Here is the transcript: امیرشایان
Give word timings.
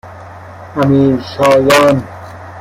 امیرشایان 0.75 2.03